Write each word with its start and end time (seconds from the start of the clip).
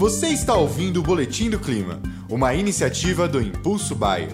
Você 0.00 0.28
está 0.28 0.56
ouvindo 0.56 1.00
o 1.00 1.02
Boletim 1.02 1.50
do 1.50 1.58
Clima, 1.58 2.00
uma 2.30 2.54
iniciativa 2.54 3.28
do 3.28 3.38
Impulso 3.38 3.94
Bayer. 3.94 4.30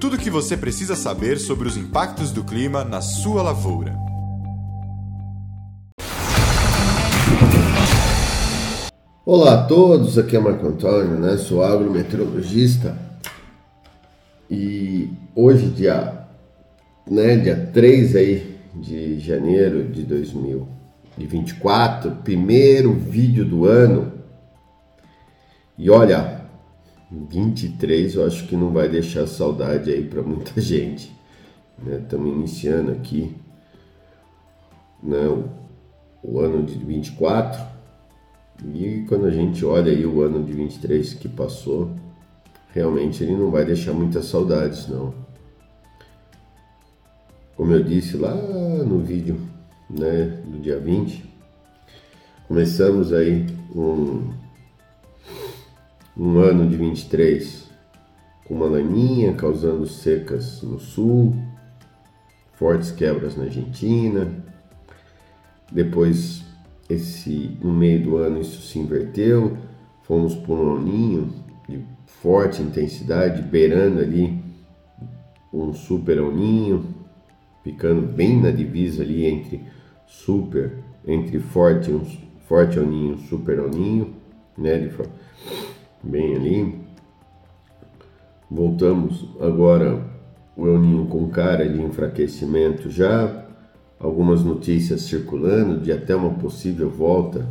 Tudo 0.00 0.16
o 0.16 0.18
que 0.18 0.28
você 0.28 0.56
precisa 0.56 0.96
saber 0.96 1.38
sobre 1.38 1.68
os 1.68 1.76
impactos 1.76 2.32
do 2.32 2.42
clima 2.42 2.82
na 2.82 3.00
sua 3.00 3.40
lavoura. 3.40 3.94
Olá 9.24 9.54
a 9.54 9.64
todos, 9.66 10.18
aqui 10.18 10.36
é 10.36 10.40
Marco 10.40 10.66
Antônio, 10.66 11.16
né? 11.16 11.36
sou 11.36 11.62
agrometeorologista 11.62 12.98
e 14.50 15.10
hoje, 15.32 15.68
dia, 15.68 16.26
né, 17.08 17.36
dia 17.36 17.70
3 17.72 18.16
aí 18.16 18.56
de 18.74 19.20
janeiro 19.20 19.84
de 19.84 20.02
2024, 20.02 22.16
primeiro 22.24 22.92
vídeo 22.94 23.44
do 23.44 23.64
ano. 23.64 24.13
E 25.76 25.90
olha, 25.90 26.44
23 27.10 28.14
eu 28.14 28.26
acho 28.26 28.46
que 28.46 28.56
não 28.56 28.72
vai 28.72 28.88
deixar 28.88 29.26
saudade 29.26 29.90
aí 29.90 30.04
para 30.04 30.22
muita 30.22 30.58
gente. 30.60 31.12
Estamos 31.86 32.28
né? 32.28 32.38
iniciando 32.38 32.92
aqui 32.92 33.34
né, 35.02 35.26
o, 36.22 36.40
ano 36.40 36.62
de 36.64 36.78
24 36.78 37.60
e 38.72 39.04
quando 39.08 39.26
a 39.26 39.30
gente 39.30 39.64
olha 39.64 39.90
aí 39.90 40.06
o 40.06 40.22
ano 40.22 40.42
de 40.44 40.52
23 40.52 41.14
que 41.14 41.28
passou, 41.28 41.90
realmente 42.72 43.22
ele 43.22 43.34
não 43.34 43.50
vai 43.50 43.64
deixar 43.64 43.92
muitas 43.92 44.26
saudades, 44.26 44.88
não. 44.88 45.12
Como 47.56 47.72
eu 47.72 47.82
disse 47.82 48.16
lá 48.16 48.34
no 48.34 49.00
vídeo 49.00 49.40
né, 49.90 50.40
do 50.46 50.60
dia 50.60 50.78
20, 50.78 51.24
começamos 52.48 53.12
aí 53.12 53.46
um, 53.74 54.32
um 56.16 56.38
ano 56.38 56.68
de 56.68 56.76
23 56.76 57.68
com 58.44 58.54
uma 58.54 58.66
laninha 58.66 59.32
causando 59.32 59.86
secas 59.86 60.62
no 60.62 60.78
sul, 60.78 61.34
fortes 62.52 62.90
quebras 62.90 63.36
na 63.36 63.44
Argentina, 63.44 64.30
depois 65.72 66.44
esse 66.88 67.56
no 67.62 67.72
meio 67.72 68.02
do 68.02 68.16
ano 68.16 68.40
isso 68.40 68.60
se 68.62 68.78
inverteu, 68.78 69.56
fomos 70.02 70.34
por 70.34 70.58
um 70.58 70.80
ninho 70.80 71.32
de 71.68 71.82
forte 72.06 72.62
intensidade, 72.62 73.42
beirando 73.42 74.00
ali 74.00 74.38
um 75.52 75.72
super 75.72 76.20
ninho, 76.20 76.94
ficando 77.62 78.02
bem 78.06 78.40
na 78.40 78.50
divisa 78.50 79.02
ali 79.02 79.24
entre 79.24 79.62
super, 80.06 80.78
entre 81.06 81.38
forte, 81.38 81.90
um 81.90 82.04
forte 82.46 82.78
oninho, 82.78 83.18
super 83.18 83.58
oninho, 83.60 84.14
né, 84.56 84.78
bem 86.04 86.36
ali. 86.36 86.84
Voltamos 88.50 89.26
agora 89.40 90.00
o 90.56 90.68
El 90.68 91.06
com 91.06 91.28
cara 91.30 91.68
de 91.68 91.80
enfraquecimento 91.82 92.90
já, 92.90 93.46
algumas 93.98 94.42
notícias 94.44 95.02
circulando 95.02 95.80
de 95.80 95.90
até 95.90 96.14
uma 96.14 96.34
possível 96.34 96.90
volta 96.90 97.48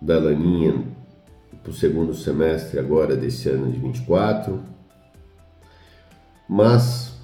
da 0.00 0.18
Laninha 0.18 0.84
para 1.62 1.70
o 1.70 1.74
segundo 1.74 2.14
semestre 2.14 2.78
agora 2.78 3.16
desse 3.16 3.48
ano 3.48 3.70
de 3.70 3.78
24. 3.78 4.60
Mas 6.48 7.14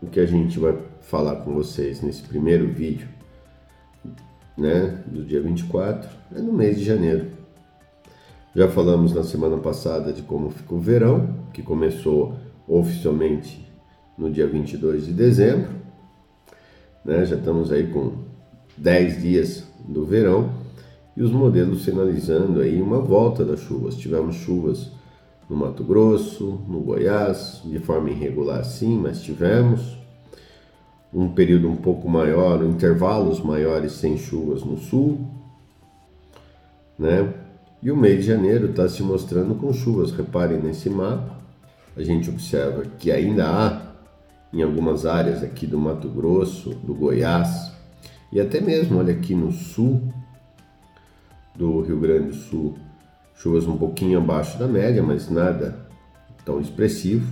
o 0.00 0.06
que 0.06 0.20
a 0.20 0.26
gente 0.26 0.58
vai 0.58 0.76
falar 1.00 1.36
com 1.36 1.54
vocês 1.54 2.00
nesse 2.00 2.22
primeiro 2.22 2.68
vídeo, 2.68 3.08
né, 4.56 5.02
do 5.06 5.24
dia 5.24 5.40
24, 5.40 6.08
é 6.34 6.40
no 6.40 6.52
mês 6.52 6.78
de 6.78 6.84
janeiro. 6.84 7.41
Já 8.54 8.68
falamos 8.68 9.14
na 9.14 9.22
semana 9.22 9.58
passada 9.58 10.12
de 10.12 10.22
como 10.22 10.50
ficou 10.50 10.78
o 10.78 10.80
verão, 10.80 11.46
que 11.52 11.62
começou 11.62 12.36
oficialmente 12.68 13.66
no 14.16 14.30
dia 14.30 14.46
22 14.46 15.06
de 15.06 15.12
dezembro 15.12 15.82
né? 17.04 17.24
já 17.24 17.36
estamos 17.36 17.72
aí 17.72 17.86
com 17.88 18.12
10 18.76 19.22
dias 19.22 19.66
do 19.86 20.04
verão 20.04 20.50
e 21.16 21.22
os 21.22 21.30
modelos 21.30 21.84
sinalizando 21.84 22.60
aí 22.60 22.80
uma 22.80 23.00
volta 23.00 23.44
das 23.44 23.60
chuvas. 23.60 23.96
Tivemos 23.96 24.36
chuvas 24.36 24.90
no 25.48 25.56
Mato 25.56 25.84
Grosso, 25.84 26.60
no 26.68 26.80
Goiás, 26.80 27.60
de 27.64 27.78
forma 27.78 28.10
irregular 28.10 28.64
sim, 28.64 28.98
mas 28.98 29.20
tivemos 29.20 29.98
um 31.12 31.28
período 31.28 31.68
um 31.68 31.76
pouco 31.76 32.08
maior, 32.08 32.64
intervalos 32.64 33.40
maiores 33.40 33.92
sem 33.92 34.16
chuvas 34.16 34.64
no 34.64 34.78
sul, 34.78 35.20
né? 36.98 37.34
E 37.82 37.90
o 37.90 37.96
mês 37.96 38.20
de 38.20 38.28
janeiro 38.28 38.70
está 38.70 38.88
se 38.88 39.02
mostrando 39.02 39.56
com 39.56 39.72
chuvas. 39.72 40.12
Reparem 40.12 40.62
nesse 40.62 40.88
mapa, 40.88 41.36
a 41.96 42.02
gente 42.02 42.30
observa 42.30 42.84
que 42.98 43.10
ainda 43.10 43.48
há 43.48 43.92
em 44.52 44.62
algumas 44.62 45.04
áreas 45.04 45.42
aqui 45.42 45.66
do 45.66 45.78
Mato 45.78 46.08
Grosso, 46.08 46.70
do 46.76 46.94
Goiás 46.94 47.72
e 48.30 48.40
até 48.40 48.60
mesmo, 48.60 48.98
olha 48.98 49.12
aqui 49.12 49.34
no 49.34 49.50
sul 49.50 50.00
do 51.56 51.80
Rio 51.82 51.98
Grande 51.98 52.28
do 52.28 52.34
Sul, 52.34 52.78
chuvas 53.34 53.66
um 53.66 53.76
pouquinho 53.76 54.18
abaixo 54.18 54.58
da 54.58 54.66
média, 54.66 55.02
mas 55.02 55.28
nada 55.28 55.86
tão 56.44 56.60
expressivo. 56.60 57.30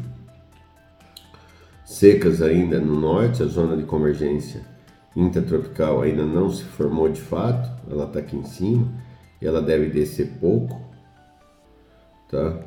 Secas 1.85 2.43
ainda 2.43 2.79
no 2.79 2.99
norte, 2.99 3.43
a 3.43 3.47
zona 3.47 3.77
de 3.77 3.85
convergência 3.85 4.63
intertropical 5.17 6.03
ainda 6.03 6.25
não 6.25 6.51
se 6.51 6.65
formou 6.65 7.09
de 7.09 7.21
fato, 7.21 7.71
ela 7.91 8.05
está 8.05 8.19
aqui 8.19 8.37
em 8.37 8.45
cima 8.45 8.89
ela 9.47 9.63
deve 9.63 9.91
descer 9.91 10.33
pouco, 10.41 10.81
tá? 12.31 12.61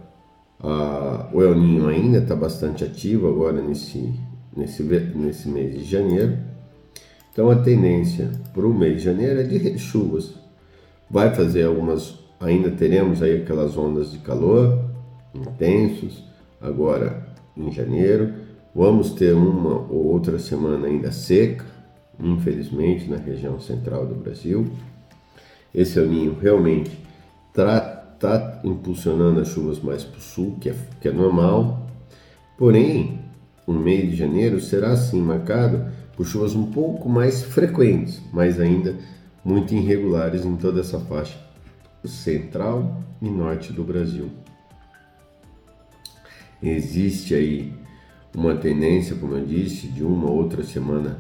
Ah, 0.60 1.30
o 1.34 1.42
El 1.42 1.56
Ninho 1.56 1.88
ainda 1.88 2.20
está 2.20 2.36
bastante 2.36 2.84
ativo 2.84 3.28
agora 3.28 3.62
nesse 3.62 4.14
nesse, 4.56 4.84
nesse 4.84 5.50
mês 5.50 5.74
de 5.74 5.84
janeiro. 5.84 6.38
Então 7.32 7.50
a 7.50 7.56
tendência 7.56 8.30
para 8.54 8.66
o 8.66 8.74
mês 8.74 8.98
de 8.98 9.04
janeiro 9.04 9.40
é 9.40 9.44
de 9.44 9.80
chuvas. 9.80 10.36
Vai 11.10 11.34
fazer 11.34 11.64
algumas, 11.64 12.20
ainda 12.40 12.72
teremos 12.72 13.22
aí 13.22 13.42
aquelas 13.42 13.78
ondas 13.78 14.12
de 14.12 14.20
calor 14.20 14.84
intensos, 15.34 16.24
agora 16.62 17.28
em 17.58 17.72
janeiro. 17.72 18.34
Vamos 18.76 19.12
ter 19.12 19.34
uma 19.34 19.82
ou 19.92 20.06
outra 20.08 20.40
semana 20.40 20.88
ainda 20.88 21.12
seca, 21.12 21.66
infelizmente, 22.20 23.10
na 23.10 23.18
região 23.18 23.60
central 23.60 24.06
do 24.06 24.16
Brasil. 24.16 24.68
Esse 25.74 26.00
El 26.00 26.08
Ninho 26.08 26.38
realmente 26.40 26.92
está 27.50 27.80
tá 28.20 28.62
impulsionando 28.64 29.40
as 29.40 29.50
chuvas 29.50 29.80
mais 29.80 30.04
para 30.04 30.18
o 30.18 30.22
sul, 30.22 30.58
que 30.60 30.70
é, 30.70 30.76
que 31.02 31.08
é 31.08 31.12
normal. 31.12 31.88
Porém, 32.58 33.20
o 33.66 33.74
mês 33.74 34.10
de 34.10 34.16
janeiro 34.16 34.60
será 34.60 34.92
assim 34.92 35.22
marcado 35.22 35.86
por 36.16 36.26
chuvas 36.26 36.56
um 36.56 36.72
pouco 36.72 37.10
mais 37.10 37.44
frequentes, 37.44 38.22
mas 38.32 38.60
ainda 38.60 38.96
muito 39.44 39.74
irregulares 39.74 40.46
em 40.46 40.56
toda 40.56 40.82
essa 40.82 41.00
faixa 41.00 41.38
central 42.06 43.02
e 43.22 43.30
norte 43.30 43.74
do 43.74 43.84
Brasil. 43.84 44.30
Existe 46.62 47.34
aí 47.36 47.74
uma 48.36 48.56
tendência, 48.56 49.16
como 49.16 49.36
eu 49.36 49.46
disse, 49.46 49.88
de 49.88 50.04
uma 50.04 50.30
outra 50.30 50.64
semana 50.64 51.20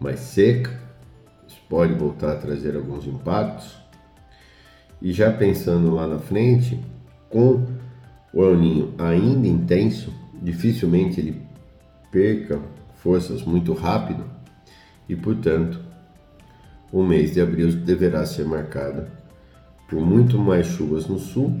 mais 0.00 0.20
seca. 0.20 0.87
Pode 1.68 1.92
voltar 1.94 2.32
a 2.32 2.36
trazer 2.36 2.76
alguns 2.76 3.06
impactos. 3.06 3.76
E 5.00 5.12
já 5.12 5.32
pensando 5.32 5.94
lá 5.94 6.06
na 6.06 6.18
frente, 6.18 6.80
com 7.28 7.66
o 8.32 8.42
El 8.42 8.56
Ninho 8.56 8.94
ainda 8.98 9.46
intenso, 9.46 10.12
dificilmente 10.42 11.20
ele 11.20 11.42
perca 12.10 12.60
forças 12.96 13.42
muito 13.42 13.72
rápido 13.72 14.24
e, 15.08 15.14
portanto, 15.14 15.80
o 16.90 17.02
mês 17.02 17.32
de 17.32 17.40
abril 17.40 17.70
deverá 17.72 18.24
ser 18.24 18.44
marcado 18.44 19.06
por 19.88 20.00
muito 20.00 20.38
mais 20.38 20.66
chuvas 20.66 21.06
no 21.06 21.18
sul 21.18 21.54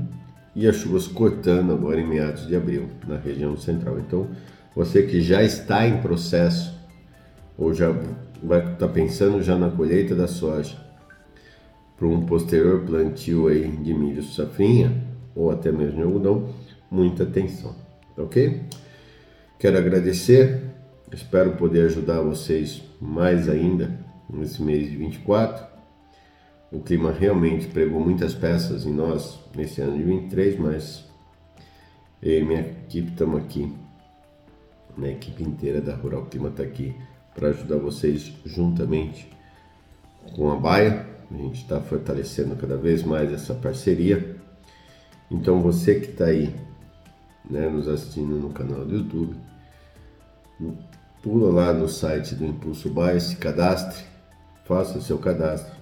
e 0.54 0.66
as 0.66 0.76
chuvas 0.76 1.06
cortando 1.06 1.72
agora 1.72 2.00
em 2.00 2.06
meados 2.06 2.46
de 2.46 2.56
abril 2.56 2.88
na 3.06 3.16
região 3.16 3.56
central. 3.56 3.98
Então, 3.98 4.28
você 4.74 5.02
que 5.02 5.20
já 5.20 5.42
está 5.42 5.86
em 5.86 6.00
processo 6.00 6.76
ou 7.58 7.74
já 7.74 7.90
vai 8.42 8.60
estar 8.60 8.86
tá 8.86 8.88
pensando 8.88 9.42
já 9.42 9.58
na 9.58 9.68
colheita 9.68 10.14
da 10.14 10.26
soja 10.26 10.76
para 11.96 12.06
um 12.06 12.24
posterior 12.24 12.86
plantio 12.86 13.48
aí 13.48 13.68
de 13.68 13.92
milho 13.92 14.22
safrinha 14.22 15.04
ou 15.34 15.50
até 15.50 15.70
mesmo 15.70 15.96
de 15.96 16.02
algodão, 16.02 16.48
muita 16.90 17.24
atenção 17.24 17.88
ok? 18.22 18.62
Quero 19.58 19.78
agradecer, 19.78 20.62
espero 21.12 21.52
poder 21.56 21.86
ajudar 21.86 22.20
vocês 22.20 22.82
mais 23.00 23.48
ainda 23.48 23.98
nesse 24.28 24.62
mês 24.62 24.90
de 24.90 24.96
24. 24.96 25.66
O 26.70 26.80
clima 26.80 27.10
realmente 27.10 27.66
pregou 27.68 28.00
muitas 28.00 28.34
peças 28.34 28.84
em 28.84 28.92
nós 28.92 29.38
nesse 29.54 29.80
ano 29.80 29.96
de 29.96 30.02
23, 30.02 30.58
mas 30.58 31.04
eu 32.22 32.40
e 32.40 32.44
minha 32.44 32.60
equipe 32.60 33.10
estamos 33.10 33.40
aqui, 33.40 33.72
a 35.00 35.08
equipe 35.08 35.42
inteira 35.42 35.80
da 35.80 35.94
Rural 35.94 36.26
Clima 36.26 36.48
está 36.48 36.64
aqui 36.64 36.94
para 37.38 37.48
ajudar 37.50 37.76
vocês 37.76 38.32
juntamente 38.44 39.30
com 40.34 40.50
a 40.50 40.56
Baia. 40.56 41.06
A 41.30 41.36
gente 41.36 41.62
está 41.62 41.80
fortalecendo 41.80 42.56
cada 42.56 42.76
vez 42.76 43.02
mais 43.02 43.32
essa 43.32 43.54
parceria 43.54 44.36
Então 45.30 45.60
você 45.62 46.00
que 46.00 46.10
está 46.10 46.24
aí 46.24 46.54
né, 47.48 47.68
nos 47.68 47.86
assistindo 47.86 48.34
no 48.36 48.50
canal 48.50 48.84
do 48.84 48.96
YouTube, 48.96 49.36
pula 51.22 51.52
lá 51.52 51.72
no 51.72 51.88
site 51.88 52.34
do 52.34 52.44
Impulso 52.44 52.90
Baia, 52.90 53.20
se 53.20 53.36
cadastre, 53.36 54.04
faça 54.64 54.98
o 54.98 55.02
seu 55.02 55.18
cadastro, 55.18 55.74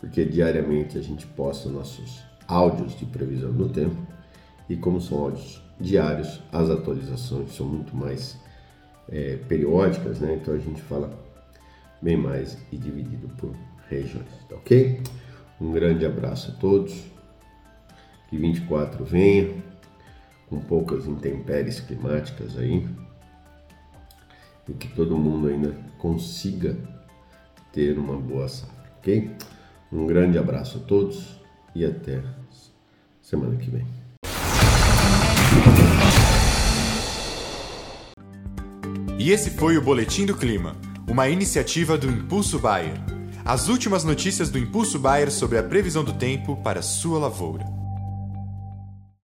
porque 0.00 0.24
diariamente 0.24 0.96
a 0.96 1.02
gente 1.02 1.26
posta 1.26 1.68
nossos 1.68 2.22
áudios 2.48 2.96
de 2.96 3.04
previsão 3.04 3.52
do 3.52 3.68
tempo 3.68 3.96
e 4.68 4.76
como 4.76 5.00
são 5.00 5.18
áudios 5.18 5.62
diários, 5.80 6.40
as 6.52 6.70
atualizações 6.70 7.54
são 7.54 7.66
muito 7.66 7.94
mais 7.94 8.36
é, 9.12 9.36
periódicas, 9.48 10.18
né? 10.18 10.38
Então 10.40 10.54
a 10.54 10.58
gente 10.58 10.80
fala 10.82 11.12
bem 12.00 12.16
mais 12.16 12.56
e 12.72 12.76
dividido 12.76 13.28
por 13.36 13.54
regiões, 13.88 14.26
tá 14.48 14.56
ok? 14.56 15.00
Um 15.60 15.70
grande 15.70 16.04
abraço 16.04 16.50
a 16.50 16.54
todos, 16.54 17.04
que 18.28 18.36
24 18.36 19.04
venha 19.04 19.54
com 20.48 20.58
poucas 20.58 21.06
intempéries 21.06 21.78
climáticas 21.78 22.58
aí 22.58 22.88
e 24.68 24.72
que 24.72 24.88
todo 24.88 25.16
mundo 25.16 25.48
ainda 25.48 25.76
consiga 25.98 26.76
ter 27.72 27.98
uma 27.98 28.16
boa 28.16 28.48
safra, 28.48 28.90
ok? 28.98 29.30
Um 29.92 30.06
grande 30.06 30.38
abraço 30.38 30.78
a 30.78 30.80
todos 30.80 31.38
e 31.74 31.84
até 31.84 32.22
semana 33.20 33.56
que 33.56 33.70
vem. 33.70 34.01
E 39.18 39.30
esse 39.30 39.50
foi 39.50 39.76
o 39.76 39.82
Boletim 39.82 40.26
do 40.26 40.36
Clima, 40.36 40.76
uma 41.08 41.28
iniciativa 41.28 41.98
do 41.98 42.08
Impulso 42.08 42.58
Bayer. 42.58 43.00
As 43.44 43.68
últimas 43.68 44.04
notícias 44.04 44.50
do 44.50 44.58
Impulso 44.58 44.98
Bayer 44.98 45.30
sobre 45.30 45.58
a 45.58 45.62
previsão 45.62 46.02
do 46.02 46.12
tempo 46.12 46.56
para 46.56 46.82
sua 46.82 47.18
lavoura. 47.18 47.81